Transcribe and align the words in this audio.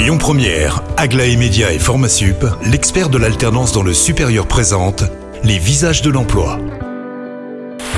Lyon 0.00 0.16
Première, 0.16 0.82
Aglaé 0.96 1.36
Média 1.36 1.74
et 1.74 1.78
Formasup, 1.78 2.46
l'expert 2.64 3.10
de 3.10 3.18
l'alternance 3.18 3.72
dans 3.72 3.82
le 3.82 3.92
supérieur 3.92 4.46
présente 4.46 5.04
les 5.44 5.58
visages 5.58 6.00
de 6.00 6.08
l'emploi. 6.08 6.58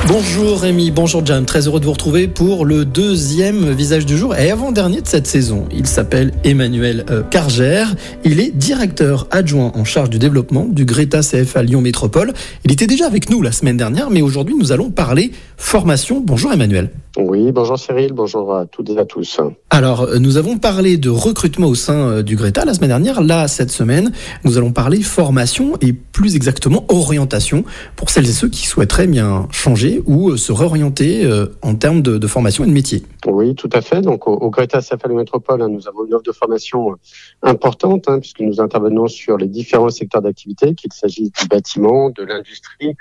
Bonjour 0.09 0.63
Rémi, 0.63 0.91
bonjour 0.91 1.25
Jam, 1.25 1.45
très 1.45 1.69
heureux 1.69 1.79
de 1.79 1.85
vous 1.85 1.93
retrouver 1.93 2.27
pour 2.27 2.65
le 2.65 2.85
deuxième 2.85 3.71
visage 3.71 4.05
du 4.05 4.19
jour 4.19 4.35
et 4.35 4.51
avant-dernier 4.51 5.01
de 5.01 5.07
cette 5.07 5.29
saison. 5.29 5.69
Il 5.73 5.87
s'appelle 5.87 6.33
Emmanuel 6.43 7.05
euh, 7.09 7.23
Carger, 7.23 7.85
il 8.25 8.41
est 8.41 8.51
directeur 8.51 9.29
adjoint 9.31 9.71
en 9.77 9.85
charge 9.85 10.11
du 10.11 10.19
développement 10.19 10.67
du 10.69 10.85
Greta 10.85 11.21
CFA 11.21 11.63
Lyon 11.63 11.83
Métropole. 11.83 12.33
Il 12.65 12.73
était 12.73 12.89
déjà 12.89 13.07
avec 13.07 13.31
nous 13.31 13.43
la 13.43 13.53
semaine 13.53 13.77
dernière, 13.77 14.11
mais 14.11 14.23
aujourd'hui 14.23 14.57
nous 14.59 14.73
allons 14.73 14.91
parler 14.91 15.31
formation. 15.57 16.21
Bonjour 16.21 16.53
Emmanuel. 16.53 16.91
Oui, 17.19 17.53
bonjour 17.53 17.79
Cyril, 17.79 18.15
bonjour 18.15 18.55
à 18.55 18.65
toutes 18.65 18.89
et 18.89 18.97
à 18.97 19.05
tous. 19.05 19.39
Alors, 19.69 20.03
euh, 20.03 20.19
nous 20.19 20.39
avons 20.39 20.57
parlé 20.57 20.97
de 20.97 21.11
recrutement 21.11 21.67
au 21.67 21.75
sein 21.75 22.09
euh, 22.09 22.23
du 22.23 22.37
Greta 22.37 22.65
la 22.65 22.73
semaine 22.73 22.89
dernière. 22.89 23.21
Là, 23.21 23.49
cette 23.49 23.71
semaine, 23.71 24.13
nous 24.45 24.57
allons 24.57 24.73
parler 24.73 25.03
formation 25.03 25.75
et 25.83 25.93
plus 25.93 26.37
exactement 26.37 26.87
orientation 26.89 27.65
pour 27.97 28.09
celles 28.09 28.27
et 28.27 28.33
ceux 28.33 28.49
qui 28.49 28.67
souhaiteraient 28.67 29.09
bien 29.09 29.47
changer 29.51 30.03
ou 30.07 30.31
euh, 30.31 30.37
se 30.39 30.53
réorienter 30.53 31.31
en 31.61 31.75
termes 31.75 32.01
de, 32.01 32.27
formation 32.27 32.65
et 32.65 32.67
de 32.67 32.73
métier. 32.73 33.03
Oui, 33.27 33.55
tout 33.55 33.69
à 33.73 33.83
fait. 33.83 34.01
Donc, 34.01 34.27
au, 34.27 34.51
Greta 34.51 34.81
Céphalo 34.81 35.15
Métropole, 35.15 35.67
nous 35.67 35.89
avons 35.89 36.07
une 36.07 36.15
offre 36.15 36.25
de 36.25 36.33
formation 36.33 36.97
importante 37.43 38.09
hein, 38.09 38.21
puisque 38.21 38.41
nous 38.41 38.61
intervenons 38.61 39.09
sur 39.09 39.37
les 39.37 39.49
différents 39.49 39.91
secteurs 39.91 40.23
d'activité, 40.23 40.75
qu'il 40.75 40.93
s'agisse 40.93 41.31
du 41.33 41.47
bâtiment, 41.47 42.11
de 42.11 42.23
l'industrie, 42.23 42.97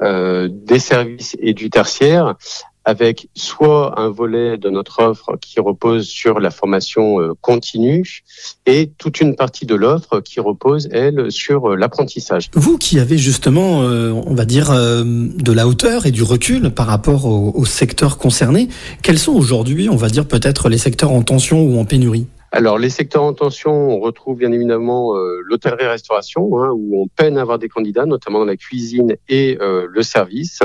des 0.00 0.78
services 0.78 1.36
et 1.40 1.54
du 1.54 1.70
tertiaire 1.70 2.36
avec 2.86 3.28
soit 3.34 4.00
un 4.00 4.08
volet 4.08 4.56
de 4.56 4.70
notre 4.70 5.02
offre 5.02 5.36
qui 5.40 5.58
repose 5.58 6.06
sur 6.06 6.38
la 6.38 6.50
formation 6.50 7.20
euh, 7.20 7.32
continue 7.40 8.22
et 8.64 8.90
toute 8.96 9.20
une 9.20 9.34
partie 9.34 9.66
de 9.66 9.74
l'offre 9.74 10.20
qui 10.20 10.38
repose, 10.38 10.88
elle, 10.92 11.30
sur 11.32 11.72
euh, 11.72 11.76
l'apprentissage. 11.76 12.48
Vous 12.54 12.78
qui 12.78 13.00
avez 13.00 13.18
justement, 13.18 13.82
euh, 13.82 14.12
on 14.12 14.34
va 14.34 14.44
dire, 14.44 14.72
de 14.72 15.52
la 15.52 15.66
hauteur 15.66 16.06
et 16.06 16.12
du 16.12 16.22
recul 16.22 16.70
par 16.70 16.86
rapport 16.86 17.26
au, 17.26 17.64
secteur 17.64 18.16
concerné, 18.16 18.68
quels 19.02 19.18
sont 19.18 19.32
aujourd'hui, 19.32 19.88
on 19.88 19.96
va 19.96 20.08
dire, 20.08 20.26
peut-être 20.26 20.68
les 20.68 20.78
secteurs 20.78 21.10
en 21.10 21.22
tension 21.22 21.62
ou 21.62 21.80
en 21.80 21.84
pénurie? 21.84 22.26
Alors, 22.56 22.78
les 22.78 22.90
secteurs 22.90 23.22
en 23.22 23.32
tension, 23.32 23.72
on 23.72 24.00
retrouve 24.00 24.38
bien 24.38 24.52
évidemment 24.52 25.14
l'hôtellerie-restauration, 25.44 26.58
hein, 26.58 26.70
où 26.74 27.02
on 27.02 27.08
peine 27.08 27.38
à 27.38 27.42
avoir 27.42 27.58
des 27.58 27.68
candidats, 27.68 28.06
notamment 28.06 28.40
dans 28.40 28.46
la 28.46 28.56
cuisine 28.56 29.16
et 29.28 29.58
le 29.60 30.02
service 30.02 30.62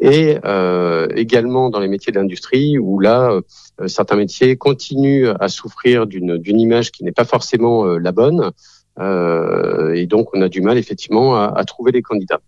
et 0.00 0.38
euh, 0.44 1.08
également 1.14 1.70
dans 1.70 1.78
les 1.78 1.88
métiers 1.88 2.12
de 2.12 2.18
l'industrie 2.18 2.78
où 2.78 3.00
là, 3.00 3.32
euh, 3.80 3.88
certains 3.88 4.16
métiers 4.16 4.56
continuent 4.56 5.28
à 5.38 5.48
souffrir 5.48 6.06
d'une 6.06 6.60
image 6.60 6.90
qui 6.90 7.04
n'est 7.04 7.12
pas 7.12 7.24
forcément 7.24 7.84
euh, 7.84 7.98
la 7.98 8.12
bonne. 8.12 8.50
Euh, 8.98 9.94
et 9.94 10.06
donc, 10.06 10.28
on 10.34 10.42
a 10.42 10.48
du 10.48 10.62
mal 10.62 10.78
effectivement 10.78 11.36
à, 11.36 11.52
à 11.54 11.64
trouver 11.64 11.92
des 11.92 12.02
candidats. 12.02 12.40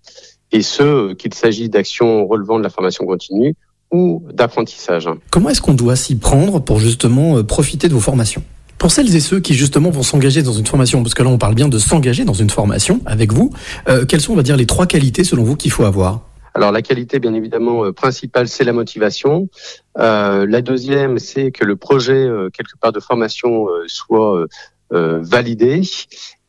Et 0.50 0.62
ce, 0.62 1.12
qu'il 1.14 1.32
s'agisse 1.34 1.70
d'actions 1.70 2.26
relevant 2.26 2.58
de 2.58 2.64
la 2.64 2.70
formation 2.70 3.06
continue 3.06 3.54
ou 3.90 4.24
d'apprentissage. 4.32 5.08
Comment 5.30 5.50
est-ce 5.50 5.60
qu'on 5.60 5.74
doit 5.74 5.96
s'y 5.96 6.16
prendre 6.16 6.60
pour 6.60 6.78
justement 6.78 7.42
profiter 7.44 7.88
de 7.88 7.94
vos 7.94 8.00
formations? 8.00 8.42
Pour 8.82 8.90
celles 8.90 9.14
et 9.14 9.20
ceux 9.20 9.38
qui 9.38 9.54
justement 9.54 9.90
vont 9.90 10.02
s'engager 10.02 10.42
dans 10.42 10.50
une 10.50 10.66
formation, 10.66 11.04
parce 11.04 11.14
que 11.14 11.22
là 11.22 11.28
on 11.28 11.38
parle 11.38 11.54
bien 11.54 11.68
de 11.68 11.78
s'engager 11.78 12.24
dans 12.24 12.32
une 12.32 12.50
formation 12.50 13.00
avec 13.06 13.32
vous, 13.32 13.52
euh, 13.88 14.04
quelles 14.04 14.20
sont 14.20 14.32
on 14.32 14.36
va 14.36 14.42
dire 14.42 14.56
les 14.56 14.66
trois 14.66 14.86
qualités 14.86 15.22
selon 15.22 15.44
vous 15.44 15.54
qu'il 15.54 15.70
faut 15.70 15.84
avoir? 15.84 16.22
Alors 16.54 16.72
la 16.72 16.82
qualité, 16.82 17.20
bien 17.20 17.32
évidemment, 17.32 17.84
euh, 17.84 17.92
principale, 17.92 18.48
c'est 18.48 18.64
la 18.64 18.72
motivation. 18.72 19.48
Euh, 19.98 20.46
la 20.48 20.62
deuxième, 20.62 21.20
c'est 21.20 21.52
que 21.52 21.64
le 21.64 21.76
projet, 21.76 22.28
quelque 22.52 22.76
part, 22.80 22.90
de 22.90 22.98
formation 22.98 23.68
soit 23.86 24.46
validé. 24.90 25.82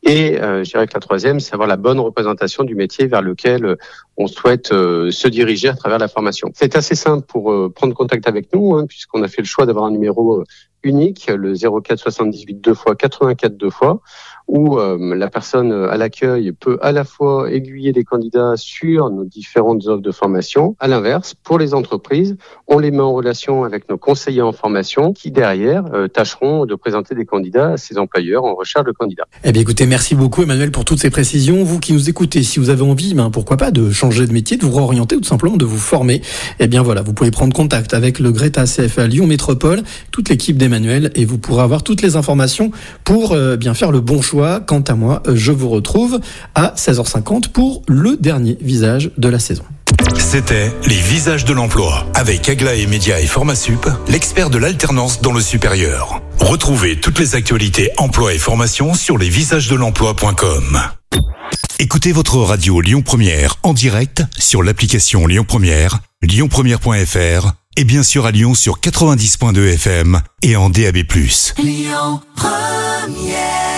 Et 0.02 0.36
je 0.36 0.68
dirais 0.68 0.88
que 0.88 0.94
la 0.94 1.00
troisième, 1.00 1.38
c'est 1.38 1.54
avoir 1.54 1.68
la 1.68 1.76
bonne 1.76 2.00
représentation 2.00 2.64
du 2.64 2.74
métier 2.74 3.06
vers 3.06 3.22
lequel 3.22 3.76
on 4.16 4.26
souhaite 4.26 4.70
se 4.70 5.28
diriger 5.28 5.68
à 5.68 5.76
travers 5.76 5.98
la 5.98 6.08
formation. 6.08 6.50
C'est 6.54 6.74
assez 6.74 6.96
simple 6.96 7.24
pour 7.26 7.72
prendre 7.72 7.94
contact 7.94 8.26
avec 8.26 8.52
nous, 8.52 8.74
hein, 8.74 8.86
puisqu'on 8.86 9.22
a 9.22 9.28
fait 9.28 9.40
le 9.40 9.46
choix 9.46 9.66
d'avoir 9.66 9.84
un 9.86 9.92
numéro 9.92 10.44
unique, 10.84 11.26
le 11.28 11.54
04 11.54 11.98
78 11.98 12.60
2 12.60 12.74
fois 12.74 12.94
84 12.94 13.56
deux 13.56 13.70
fois, 13.70 14.00
où 14.46 14.78
euh, 14.78 15.14
la 15.14 15.28
personne 15.28 15.72
à 15.72 15.96
l'accueil 15.96 16.52
peut 16.52 16.78
à 16.82 16.92
la 16.92 17.04
fois 17.04 17.50
aiguiller 17.50 17.92
les 17.92 18.04
candidats 18.04 18.52
sur 18.56 19.10
nos 19.10 19.24
différentes 19.24 19.86
offres 19.86 20.02
de 20.02 20.12
formation. 20.12 20.76
À 20.80 20.88
l'inverse, 20.88 21.34
pour 21.42 21.58
les 21.58 21.74
entreprises, 21.74 22.36
on 22.68 22.78
les 22.78 22.90
met 22.90 23.00
en 23.00 23.14
relation 23.14 23.64
avec 23.64 23.88
nos 23.88 23.98
conseillers 23.98 24.42
en 24.42 24.52
formation 24.52 25.12
qui 25.12 25.30
derrière 25.30 25.84
euh, 25.94 26.08
tâcheront 26.08 26.66
de 26.66 26.74
présenter 26.74 27.14
des 27.14 27.24
candidats 27.24 27.72
à 27.72 27.76
ces 27.76 27.98
employeurs 27.98 28.44
en 28.44 28.54
recherche 28.54 28.86
de 28.86 28.92
candidats. 28.92 29.24
Eh 29.44 29.52
bien 29.52 29.62
écoutez, 29.62 29.86
merci 29.86 30.14
beaucoup 30.14 30.42
Emmanuel 30.42 30.70
pour 30.70 30.84
toutes 30.84 31.00
ces 31.00 31.10
précisions. 31.10 31.64
Vous 31.64 31.80
qui 31.80 31.92
nous 31.92 32.08
écoutez, 32.08 32.42
si 32.42 32.58
vous 32.58 32.70
avez 32.70 32.82
envie, 32.82 33.14
ben, 33.14 33.30
pourquoi 33.30 33.56
pas 33.56 33.70
de 33.70 33.90
changer 33.90 34.26
de 34.26 34.32
métier, 34.32 34.56
de 34.56 34.64
vous 34.64 34.72
réorienter 34.72 35.16
ou 35.16 35.20
tout 35.20 35.28
simplement 35.28 35.56
de 35.56 35.64
vous 35.64 35.78
former, 35.78 36.20
eh 36.60 36.66
bien 36.66 36.82
voilà, 36.82 37.02
vous 37.02 37.14
pouvez 37.14 37.30
prendre 37.30 37.54
contact 37.54 37.94
avec 37.94 38.18
le 38.18 38.30
Greta 38.30 38.64
CFA 38.64 39.06
Lyon 39.06 39.26
Métropole, 39.26 39.82
toute 40.10 40.28
l'équipe 40.28 40.56
d'Emmanuel 40.56 41.10
et 41.14 41.24
vous 41.24 41.38
pourrez 41.38 41.62
avoir 41.62 41.82
toutes 41.82 42.02
les 42.02 42.16
informations 42.16 42.70
pour 43.04 43.32
euh, 43.32 43.56
bien 43.56 43.74
faire 43.74 43.90
le 43.90 44.00
bon 44.00 44.20
choix. 44.20 44.33
Quant 44.66 44.80
à 44.80 44.94
moi, 44.94 45.22
je 45.32 45.52
vous 45.52 45.68
retrouve 45.68 46.20
à 46.54 46.74
16h50 46.76 47.48
pour 47.48 47.82
le 47.86 48.16
dernier 48.16 48.58
visage 48.60 49.10
de 49.16 49.28
la 49.28 49.38
saison. 49.38 49.64
C'était 50.18 50.72
Les 50.86 50.96
Visages 50.96 51.44
de 51.44 51.52
l'Emploi 51.52 52.06
avec 52.14 52.48
Aglaé 52.48 52.86
Média 52.86 53.20
et 53.20 53.26
Formasup, 53.26 53.88
l'expert 54.08 54.50
de 54.50 54.58
l'alternance 54.58 55.20
dans 55.20 55.32
le 55.32 55.40
supérieur. 55.40 56.20
Retrouvez 56.40 56.98
toutes 56.98 57.20
les 57.20 57.36
actualités 57.36 57.90
emploi 57.96 58.34
et 58.34 58.38
formation 58.38 58.94
sur 58.94 59.18
lesvisagesdelemploi.com. 59.18 60.80
Écoutez 61.78 62.12
votre 62.12 62.38
radio 62.38 62.80
Lyon 62.80 63.02
Première 63.02 63.56
en 63.62 63.72
direct 63.72 64.24
sur 64.36 64.64
l'application 64.64 65.26
Lyon 65.28 65.44
Première, 65.46 66.00
lyonpremière.fr 66.22 67.52
et 67.76 67.84
bien 67.84 68.02
sûr 68.02 68.26
à 68.26 68.32
Lyon 68.32 68.54
sur 68.54 68.80
90.2 68.80 69.74
FM 69.74 70.20
et 70.42 70.56
en 70.56 70.70
DAB+. 70.70 71.04
Lyon 71.58 72.20
Première 72.34 73.73